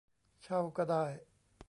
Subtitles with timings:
[0.43, 1.05] เช่าก็ได้